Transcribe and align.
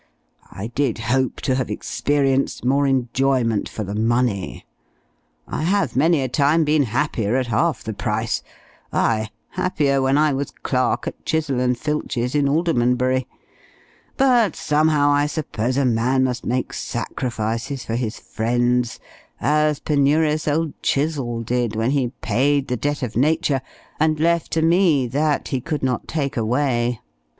I 0.51 0.65
did 0.65 0.97
hope 0.97 1.41
to 1.41 1.53
have 1.53 1.69
experienced 1.69 2.65
more 2.65 2.87
enjoyment 2.87 3.69
for 3.69 3.83
the 3.83 3.93
money. 3.93 4.65
I 5.47 5.61
have 5.61 5.95
many 5.95 6.21
a 6.23 6.27
time 6.27 6.63
been 6.63 6.85
happier 6.89 7.35
at 7.35 7.45
half 7.45 7.83
the 7.83 7.93
price; 7.93 8.41
ay, 8.91 9.29
happier 9.49 10.01
when 10.01 10.17
I 10.17 10.33
was 10.33 10.49
clerk 10.63 11.05
at 11.05 11.23
Chizzle 11.23 11.59
and 11.59 11.77
Filch's, 11.77 12.33
in 12.33 12.49
Aldermanbury; 12.49 13.27
but, 14.17 14.55
somehow, 14.55 15.11
I 15.11 15.27
suppose 15.27 15.77
a 15.77 15.85
man 15.85 16.23
must 16.23 16.47
make 16.47 16.73
sacrifices 16.73 17.85
for 17.85 17.93
his 17.95 18.17
friends, 18.17 18.99
as 19.39 19.79
penurious 19.79 20.47
old 20.47 20.73
Chizzle 20.81 21.43
did, 21.45 21.75
when 21.75 21.91
he 21.91 22.07
paid 22.21 22.69
the 22.69 22.75
debt 22.75 23.03
of 23.03 23.15
nature, 23.15 23.61
and 23.99 24.19
left 24.19 24.51
to 24.53 24.63
me 24.63 25.05
that 25.09 25.49
he 25.49 25.61
could 25.61 25.83
not 25.83 26.07
take 26.07 26.35
away! 26.37 27.01